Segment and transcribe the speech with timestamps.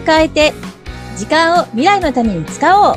[0.00, 0.52] を変えて、
[1.16, 2.96] 時間を未来のために使おう。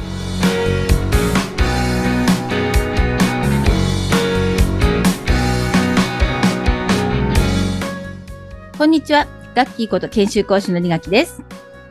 [8.78, 9.28] こんにちは。
[9.56, 11.44] ガッキーこと研修講師の二垣です。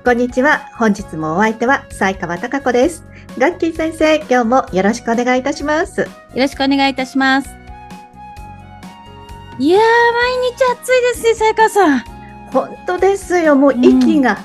[0.04, 0.68] こんにちは。
[0.77, 3.04] 本日もお相手は、西川貴子です。
[3.38, 6.00] ガッキー先生、今日もよろしくお願いいたします。
[6.00, 7.48] よろしくお願いいたします。
[9.59, 9.88] いやー、毎
[10.51, 11.98] 日暑いですね、さやかさん。
[12.51, 13.54] 本当ですよ。
[13.54, 14.38] もう息が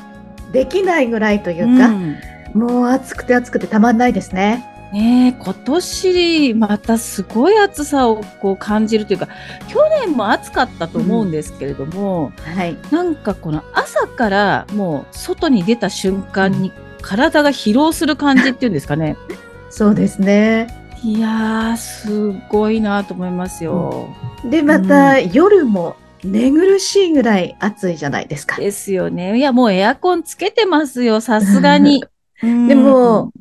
[0.52, 2.18] できないぐらいというか、ん
[2.54, 4.66] もう暑くて暑くてたまんないですね。
[4.94, 9.28] ねえ今年またすごい暑さをこう感じるというか
[9.68, 12.78] 去年も暑かったと思うんですけれども、はい。
[12.92, 19.18] なんかこの朝からもう外に出た瞬間に体が疲労する感じっていうんですかね
[19.70, 20.68] そうですね。
[21.04, 24.09] いやーすごいなと思いますよ。
[24.50, 28.58] で、また、夜も寝苦しいぐらい暑いじゃないですか。
[28.58, 29.38] ですよね。
[29.38, 32.04] いやもうエアコンつけてますよさすがに。
[32.42, 33.32] でも、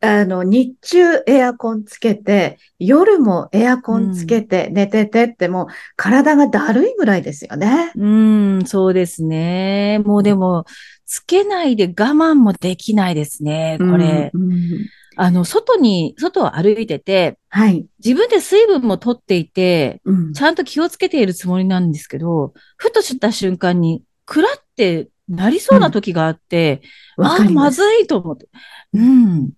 [0.00, 7.92] あの、日中エアコンつけて、夜もエアコンつけて寝ててってもう体がだるいぐらいですよね。
[7.94, 10.00] うん、そうですね。
[10.04, 10.64] もうでも、
[11.06, 14.30] つけないで我慢もできないですね、これ。
[14.34, 14.88] うんうん
[15.20, 17.84] あの、外に、外を歩いてて、はい。
[17.98, 26.82] 自分で水分も取っていて、うんちゃんと気をつけているつもりなんですけど、ふとした瞬間に、くらってなりそうな時があって、
[27.16, 27.72] ああ、わかりま。
[27.72, 28.46] ずいと思って。
[28.94, 29.50] うん。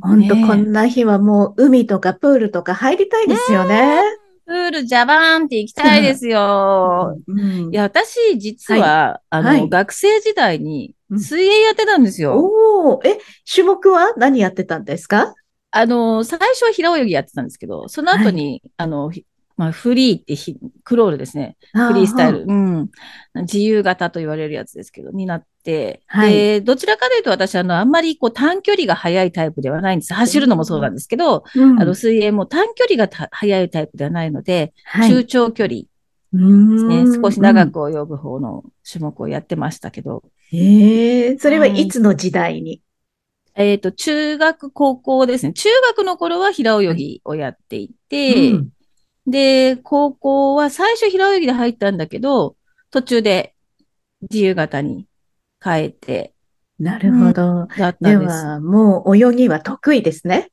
[0.00, 4.00] 本当こんな日はもう海とかプールとか入りたいですよね。
[4.44, 7.16] プールジャバーンって行きたいですよ。
[7.28, 12.38] うんいや、私、実は、あの、はい学生時代にうん水泳やってたんですよ。
[12.38, 13.18] おお、え、
[13.52, 15.34] 種目は何やってたんですか？
[15.70, 19.24] あの、最初は平泳ぎやってたんですけど、その後に、あの、ひ
[19.56, 21.56] まあ、フリーってひ、クロールですね。
[21.72, 22.44] フリースタイル。。
[22.48, 22.90] うん。
[23.42, 26.02] 自由形と言われるやつですけど、になって。
[26.06, 30.12] はいで、どちらかというと私、あの、あんまりこう短距離が速いタイプではないんです。
[30.12, 36.36] 走るのもそうなんですけど、うんあの、水泳も短距離がた速いタイプではないので、はい中長距離う
[36.72, 40.24] ですね、ん少し長く泳ぐ方の種目をやってましたけど、
[40.56, 42.80] ええそれはいつの時代に？
[43.56, 45.52] えっ、と、中学、高校ですね。
[45.52, 48.68] 中学の頃は平泳ぎをやっていて、うん
[49.26, 52.56] で、高校は最初平泳ぎで入ったんだけど、
[52.90, 53.54] 途中で
[54.22, 55.06] 自由形に
[55.62, 56.34] 変えて、
[56.78, 57.66] なるほど。
[57.78, 58.00] だったんです。
[58.02, 60.50] では、もう泳ぎは得意ですね。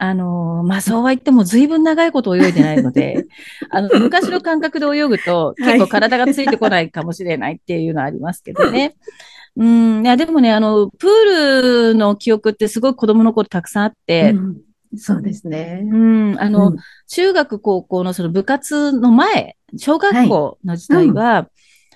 [0.00, 3.26] あのーまあ、そうは言っても随分長いこと泳いでないので、
[3.70, 5.78] あの、昔の感覚で泳ぐとはい。
[5.78, 8.94] 結構体がついてこないかもしれないっていうのはありますけどね。
[9.56, 14.56] うん、いや、でもね、あの、プールの記憶ってすごい子供の頃たくさんあって、うん。
[14.96, 15.82] そうですね。
[15.84, 16.76] うん、あの、うん。
[17.08, 21.48] 中学、高校のその部活の前、小学校の時代は、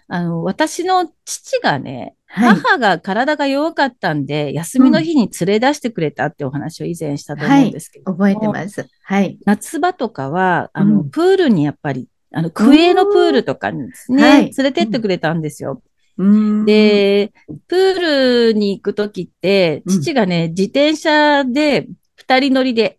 [0.08, 2.54] あの、私の父がね、はい。
[2.54, 8.88] 母が体が弱かったんで、休みの日に連れ出してくれたってお話を以前したと思うんですけども、覚えてます。
[9.04, 9.38] はい。
[9.44, 15.82] 夏場とかは、あの、うんプールにやっぱり、あの、区営のプールとかにですね、はい連れてってくれたんですよ。
[16.16, 17.32] うん、で、
[17.68, 22.98] プールに行くときって、うん父がね、自転車で二人乗りで、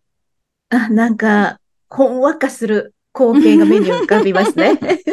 [0.69, 4.79] あ、なんか、ほんわかする光景が目に浮かびますね。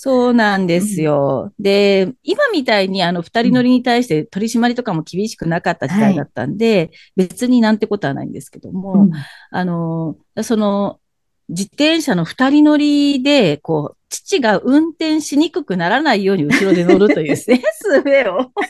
[0.00, 1.52] そうなんですよ。
[1.58, 9.10] で、今みたいにあの二人乗りに対して取り締まりとかも厳しくなかった時代だったんで、別になんてことはないんですけども、うん
[9.50, 11.00] あの、その、
[11.48, 18.00] 自転車の二人乗りで、こう、父が運転しにくくならないように後ろで乗るというですね、 術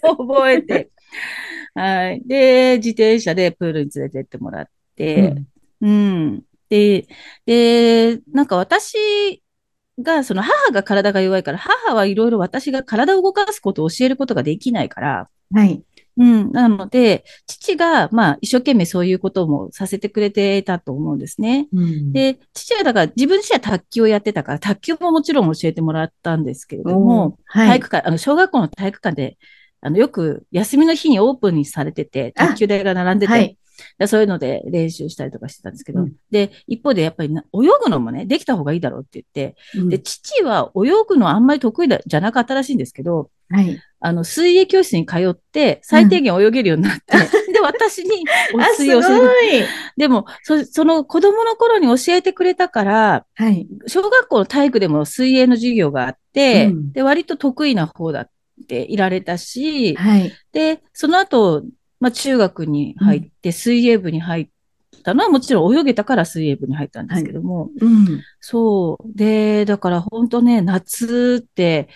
[0.09, 0.89] を覚えて、
[1.75, 2.23] はい。
[2.25, 5.35] で、自転車でプールに連れてってもらって、
[5.83, 6.43] うん。
[6.71, 7.07] で、
[7.45, 9.43] で、なんか私
[10.03, 15.83] が、その母が体が弱いから、母はいろいろ私が体を動かすことを教えることができないから、はい。
[16.19, 16.51] うん。
[16.51, 21.69] なので、父が、まあ、一生懸命そういうこともさせてくれてたと思うんですね。
[21.73, 27.69] うん、で、父はだから自分自身は卓球をやってたから、卓球ももちろん教えてもらったんですけれども、はい。
[27.69, 29.39] 体育館、あの、小学校の体育館で、
[29.81, 33.57] あの、よく休みの日にオープンにされてて、あ卓球台が並んでて、はい。
[33.99, 43.81] でそういうので練習したりとかしてたんですけど、うんで、一方でやっぱりな泳ぐのもね、できた方がいいだろうって言って、うんで、父は泳ぐのあんまり得意だじゃなかったらしいんですけど、はい。
[44.01, 47.17] あの、水泳教室に通って、最低限泳げるようになって、
[47.53, 49.63] で、私に お水泳を教えてい。
[49.97, 53.67] でも、そ、その子供の頃に教えてくれたから、はい。
[53.87, 58.31] 小学校の体育でも水泳の授業があって、うんで、割と得意な方だっ
[58.69, 60.33] ていられたし、はい。
[60.53, 61.65] で、その後、
[62.01, 64.49] まあ、中学に入って、水泳部に入っ
[65.03, 68.23] たのはもちろん泳げたから水泳部に入ったんですけども、うん。
[68.41, 69.13] そう。
[69.15, 71.89] で、だから本当ね、夏って、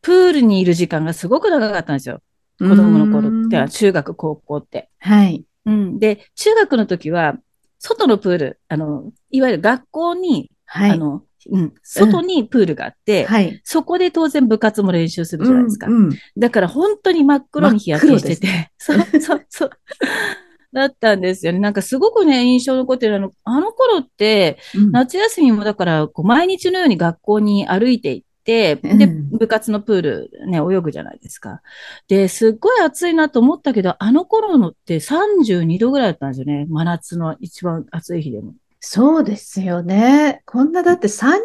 [0.00, 2.22] プールにいる時間がすごく長かったんですよ。
[2.58, 4.90] 子供の頃って、中学、高校って。
[4.98, 5.44] はい。
[5.66, 5.98] うん。
[5.98, 7.36] で、中学の時は、
[7.78, 10.90] 外のプール、あの、いわゆる学校に、はい。
[10.92, 13.60] あの、うん、外にプールがあって、はい。
[13.64, 15.86] そこで当然部活も練習するじゃないですか。
[15.86, 19.70] うんうんだから本当に真っ黒に日焼けしてて、そうそうそう。
[20.72, 21.58] だったんですよね。
[21.58, 23.32] なんかすごくね、印象残ってるの。
[23.44, 31.62] あの頃って、うん夏休みもだから、こう毎日のように学校に歩いて行って、うんで、部活のプールね、泳ぐじゃないですか。
[32.08, 36.66] で、すっごい暑いなと思ったけど、あの頃のって32度ぐらいだったんですよね。
[36.68, 38.54] 真夏の一番暑い日でも。
[38.80, 40.42] そうですよね。
[40.46, 41.40] こんなだって30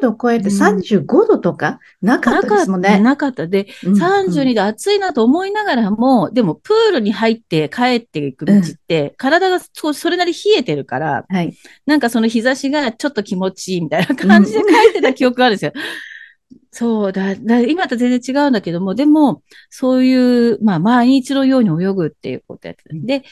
[0.00, 2.98] 度超えてうん35度とかなかったですもんね。
[2.98, 3.46] なかった。
[3.46, 11.54] で、うん32度暑いなと思いながらも、でもプールに入って帰っていく道って、体がそそれなり冷えてるから、はい。
[11.84, 15.72] なんかその日差しがちょっと気持ちいいみたいな感じで帰ってた記憶があるんですよ。
[16.72, 22.90] そうだ、だ、今と全然違うんだけども、でも、そういう、まあ、毎日のように泳ぐっていうことやってた。
[22.94, 23.24] で、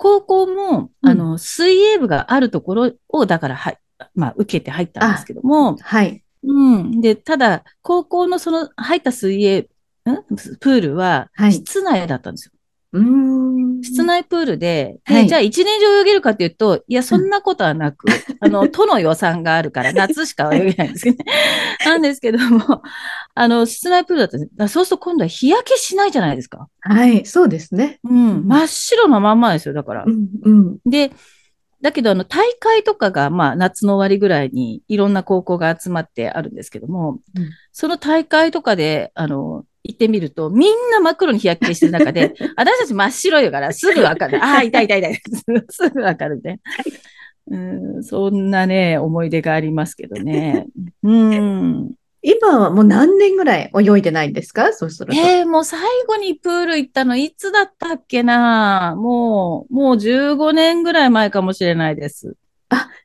[0.00, 3.78] 高校も、うんあの、水泳部があるところを、だから、はい、
[4.14, 6.24] まあ、受けて入ったんですけども、はい。
[6.42, 7.02] うん。
[7.02, 9.66] で、ただ、高校のその入った水泳、ん？
[10.58, 12.52] プールははい、室内だったんですよ。
[12.92, 13.82] うーん。
[13.82, 18.06] 室内プールで、で、はいじゃあ一年中泳げるかっていうと、いや、そんなことはなく、
[18.40, 21.24] あの、都の予算があるから、 夏しか泳げないんですけどね。
[21.86, 22.82] なんですけども、
[23.34, 24.50] あの、室内プールだったんです。
[24.52, 26.68] だからそうすると今度は日焼けしないじゃないですか。
[26.80, 27.24] はい。
[27.26, 28.00] そうですね。
[28.04, 28.46] うん。
[28.46, 30.10] 真っ白なまんまですよ、だからう。
[30.10, 30.28] ん。
[30.42, 30.78] うん。
[30.84, 31.12] で、
[31.82, 44.38] だけど、あの、大会とかが、まあ、夏の終わりぐらいに、いろんな高校が集まってあるんですけども、うんその大会とかで、あの、行ってみると、みんな真っ黒に日焼けしてる中で、 私たち真っ白いから、すぐわかる。
[44.44, 45.14] ああ、痛い痛い痛い。
[45.70, 46.60] すぐわかるね。
[47.50, 47.56] う
[47.98, 50.66] ん、そんなね、思い出がありますけどね。
[51.02, 51.92] うん。
[52.22, 54.72] 今はもう何年ぐらい泳いでないんですか？
[54.74, 55.18] そうすると。
[55.18, 58.94] ええもう最後にプール行ったのいつだったっけな？
[58.96, 62.36] もう、もう15年ぐらい前かもしれないです。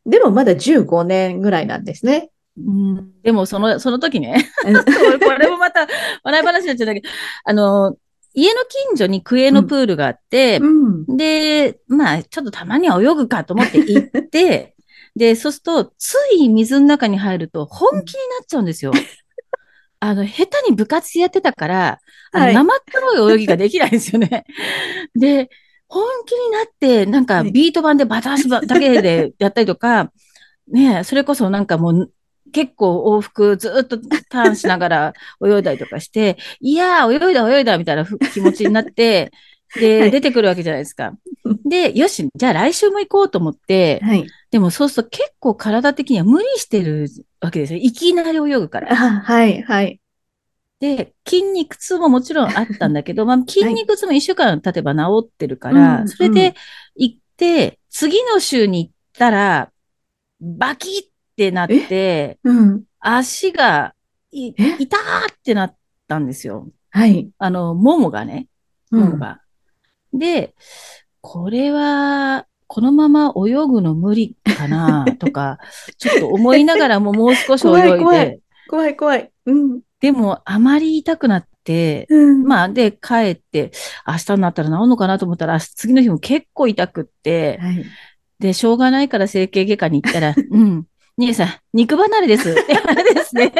[0.06, 2.30] でもまだ15年ぐらいなんですね。
[2.58, 5.88] うん、でも、その、その時ね、 うんこれもまた
[6.24, 7.10] 笑い話になっちゃうんだけど、
[7.44, 7.98] あの、
[8.34, 11.18] 家の近所に区営のプールがあって、うん。
[11.18, 14.76] で、まあ、ちょっとたまには泳ぐかと思って行って、
[15.16, 18.92] で、そうすると、つい水の中に入ると本気になっちゃうんですよ。
[20.02, 22.00] あの、下手に部活やってたから、
[22.34, 24.46] あの、はい生っ黒い泳ぎができないんですよね。
[25.16, 25.50] で、
[25.88, 30.12] 本気になって、なんかはいビート板でバタ足だけでやったりとか、
[30.68, 32.12] ねえそれこそなんかもう、
[32.56, 33.98] 結構往復ずっと
[34.30, 35.14] ターンしながら
[35.46, 39.34] 泳いだりとかして、いやー、泳いだ泳いだみたいなふ気持ちになって、
[39.76, 41.12] で、はい出てくるわけじゃないですか。
[41.66, 44.26] で、よし、じゃあ来週も行こうと思って、はい。
[44.52, 47.10] でもそうすると結構体的には無理してる
[47.42, 47.80] わけですよ。
[47.82, 48.94] いきなり泳ぐから。
[48.94, 50.00] あ、はい、はい。
[50.80, 56.56] で、筋肉痛ももちろんあったんだけど、 まあ筋肉痛も一週間経てば治ってるから、うんそれで
[56.96, 59.72] 行って、次の週に行ったら、
[60.40, 62.84] バキってなって、うん。
[63.00, 63.94] 足が
[64.32, 64.74] 痛ー
[65.34, 65.76] ってなっ
[66.08, 66.70] たんですよ。
[66.92, 67.30] はい。
[67.38, 68.48] あの、ももがね、
[68.92, 69.00] うん。
[69.02, 69.42] ももが。
[70.14, 70.56] で、
[71.20, 75.60] これは、このまま泳ぐの無理かな とか、
[75.98, 79.32] ちょっと思いながらも もう少し泳いで、怖い怖い怖い怖い。
[79.46, 79.82] うん。
[80.00, 82.44] でもあまり痛くなって、うん。
[82.44, 83.72] まあ、で、帰って、
[84.08, 87.86] 明日になったら治るのかなと思ったら、次の日も結構痛くって、はい。
[88.40, 90.86] で、しょうがないから整形外科に行ったら、うん、
[91.18, 92.54] 兄さん、肉離れです。
[92.86, 93.54] あ れですね。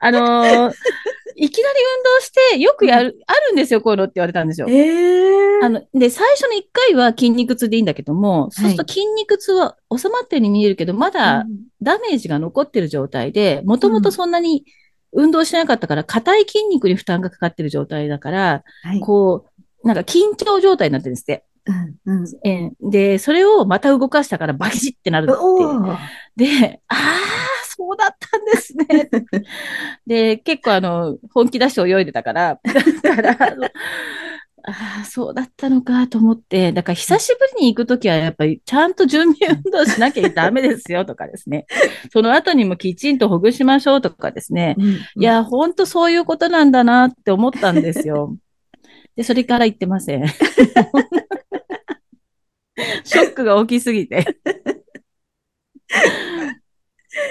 [0.00, 0.74] あのー
[1.38, 4.66] いきなり運動して、よくやる、あるんですよ、こういうのって言われたんですよ。
[4.70, 11.44] ええあの、で、最初の1回は筋肉痛でいいんだけども、そうすると筋肉痛は収まったように見えるけど、まだ
[11.82, 14.64] ダメージが残ってる状態で、もともとそんなに
[15.12, 19.00] 運動しなかったから、硬い筋肉に負担がかかってる状態だから、はい。
[19.00, 19.44] こ
[19.84, 21.44] う、なんか緊張状態になってるんですって。
[21.66, 22.20] うん。
[22.20, 22.26] うん。
[22.44, 26.96] えーで、それをまた動かしたからバキチってなるってで、ああ、
[27.66, 29.10] そうだったんですね。
[30.06, 32.60] で、結構あの、本気出して泳いでたから、
[33.02, 33.68] だから、あの
[34.68, 41.66] ああ、そうだったのかと思って、だから久しぶりに行くときはやっぱりちゃんと準備運動しなきゃダメですよとかですね。
[42.12, 44.74] その後にもきちんとほぐしましょうとかですね。
[44.78, 48.36] うんいや、ほんとそういうことなんだなって思ったんですよ。
[49.14, 50.24] で、それから行ってません。
[53.04, 54.38] ショックが大きすぎて。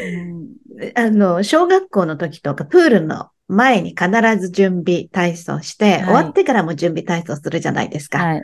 [0.01, 0.55] うん
[0.95, 4.09] あの、小学校の時とか、プールの前に必
[4.39, 8.17] ず準備体操して、はい終わってからも準備体操するじゃないですか。
[8.17, 8.43] はい。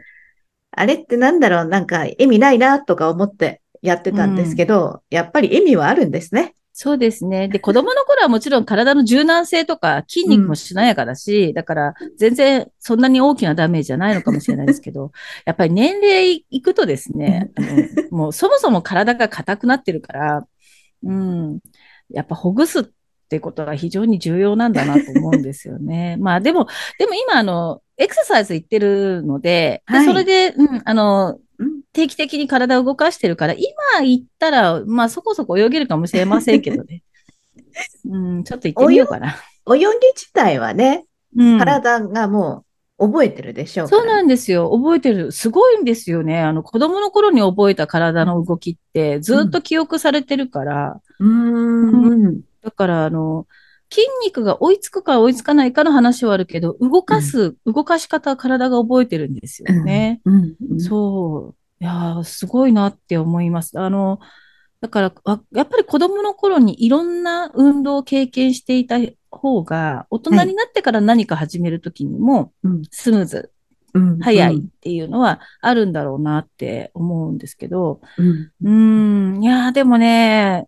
[0.72, 6.56] あれってなんだろう、なんか意味ないなとか思ってやってたんですけど、やっぱり意味はあるんですね。
[6.84, 7.48] そうですね。
[7.48, 15.12] で、子供の頃はもちろん体の柔軟性とか筋肉もしなやかだし、だから全然そんなに大きなダメージじゃないのかもしれないですけど、
[15.46, 17.68] やっぱり年齢いくとですね、あの
[18.10, 20.48] もうそもそも体が硬くなってるから、
[21.04, 21.60] うん、
[22.10, 22.84] やっぱほぐすっ
[23.30, 26.18] てことが非常に重要なんだなと思うんですよね。
[26.20, 26.66] まあでも、
[26.98, 31.42] でも今あの、エクササイズ行ってるので、ではいそれで、うん、あの、うん
[31.94, 37.04] 定期的に体を動かしてるから、今行ったら、まあそこそこ泳げるかもしれませんけどね。
[38.10, 39.36] うん、ちょっと行ってみようかな。
[39.74, 41.06] 泳ぎ自体はね、
[41.36, 42.66] うん、体がも
[42.98, 44.02] う覚えてるでしょうから。
[44.02, 44.72] そうなんですよ。
[44.72, 45.32] 覚えてる。
[45.32, 46.40] すごいんですよね。
[46.40, 52.42] あの、子供の頃に覚えた体の動きって、ずっと記憶されてるから、うーん。
[52.64, 53.48] だから、あの、
[53.92, 60.22] 筋肉が追いつくか追いつかないかの話はあるけど、動かす、動かし方は体が覚えてるんですよね。
[60.26, 60.56] うん。
[60.72, 60.80] うん。
[60.80, 61.61] そう。
[61.82, 63.80] いやー、すごいなって思います。
[63.80, 64.20] あの、
[64.82, 68.98] だから、あやっぱり子供の頃にいろんな運動を経験していた
[69.32, 72.84] 方が、大人になってから何か始めるときにもうん。
[72.92, 73.52] スムーズ、
[73.96, 74.20] うん。
[74.20, 78.52] 早いっていうのはあるんだろうなって思うんですけど、うん。
[78.64, 80.68] うーん、いやー、でもね、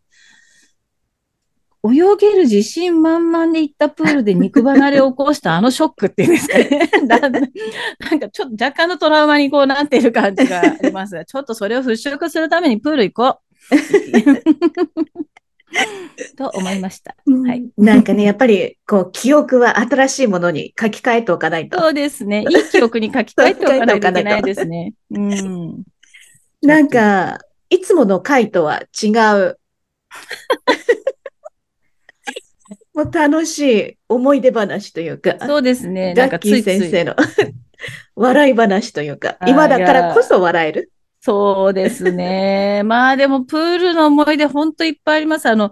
[1.85, 6.89] 泳げる自信満々で行ったプールで肉離れを起こしたあのショックっていうんですかね。
[7.05, 7.17] な
[8.15, 13.75] んかちょっと若干のトラウマにこうなっている感じがありますが、 ちょっとそれを払拭するためにプール行こう。
[16.37, 17.15] と思いました。
[17.25, 17.65] はい。
[17.77, 21.79] なんかね、やっぱり、こう、記憶は新しいものに書き換えておかないと。
[21.79, 22.45] そうですね。
[22.47, 24.93] いい記憶に書き換えておかないといけないですね。
[25.09, 25.83] うん。
[26.61, 29.57] なんか、いつもの回とは違う。
[32.93, 36.13] もう楽しい思い出話というか、そうですね。
[36.13, 37.15] なんガッキー先生の
[38.15, 40.91] 笑い話というか、今だからこそ笑える。
[41.19, 42.81] そうですね。
[42.85, 45.47] まあでも、プールの思い出、ほんといっぱいあります。
[45.47, 45.71] あの、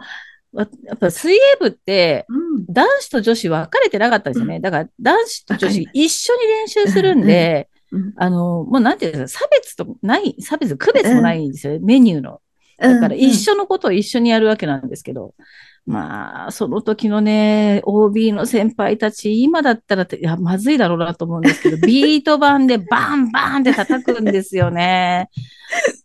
[0.53, 2.65] わやっぱ水泳部って、うん。
[2.69, 4.61] 男子と女子分かれてなかったんですよね。
[4.61, 12.39] だから、男子と女子一緒に練習するんで、うんあの、もうなんていうんですか、差別とない、差別、区別もないんですよ、メニューの。
[12.79, 15.35] だから一緒のことを一緒にやるわけなんですけど、
[15.85, 25.29] まあ、その時のね、OB の先輩たち、今だったらいや、まずいだろうなと思うんですけど、 ビート板でバンバンって叩くんですよね。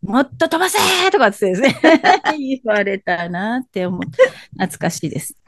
[0.03, 1.77] もっと飛ばせーとかってですね、
[2.39, 4.09] 言われたなって思って、
[4.53, 5.37] 懐かしいです。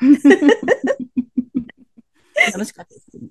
[2.52, 3.28] 楽しかったです、ね。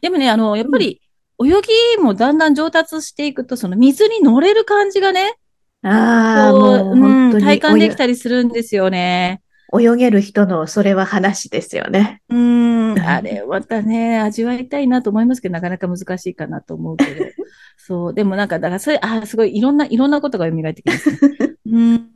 [0.00, 1.02] でもね、あの、やっぱり、
[1.40, 1.50] 泳
[1.96, 5.34] ぎもだんだん上達していくと、その水に乗れる感じがね、
[5.82, 9.40] ああ、もううんに体感できたりするんですよね。
[9.72, 12.22] 泳泳げる人のそれは話ですよね。
[12.28, 17.08] うーん、 あれ、またね、味わいたいなと思いますけど、なかなか難しいかなと思うけど。
[17.76, 21.18] そう、でもなんか、だからそれ、あーすごい、いろんな、いろんなことが蘇ってきますね。
[21.66, 22.10] うん。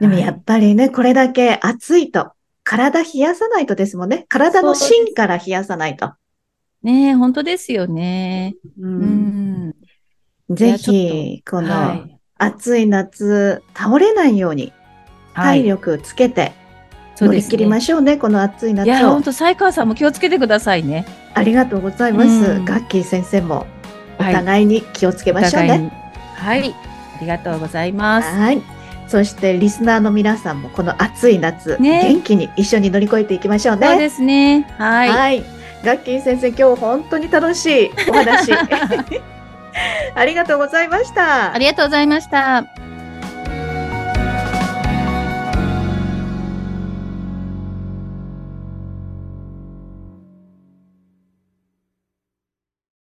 [0.00, 2.32] でもやっぱりね、これだけ暑いと、
[2.62, 4.26] 体冷やさないとですもんね。
[4.28, 6.12] 体の芯から冷やさないと。
[6.82, 8.54] ねえ、本当ですよね。
[8.78, 9.74] ううんん。
[10.50, 12.20] ぜひ、こはのい。
[12.36, 14.77] 暑い夏、倒れないようにはい。
[15.42, 16.52] 体力つけて
[17.20, 17.66] 乗り切り。
[17.66, 19.22] ましょうね、この暑い夏いや、を本。
[19.24, 21.06] 当西川さんも気をつけてくださいね。
[21.34, 22.28] ありがとうございます。
[22.28, 23.66] うんガッキー先生も
[24.18, 25.90] おはい互いに気をつけましょうね。
[26.36, 26.70] お互いに。
[26.70, 26.74] はい。
[27.16, 28.28] ありがとうございます。
[28.28, 28.62] はい。
[29.08, 33.86] そしてリスナーの皆さんもこの暑い夏、ね元気に一緒に乗り越えていきましょうね。
[33.88, 34.66] そうですね。
[34.76, 35.08] はい。
[35.08, 35.44] はい。
[35.84, 38.52] ガッキー先生、今日本当に楽しいお話。
[40.14, 41.58] ありがとうございましたあ。
[41.58, 42.87] りがとうございました。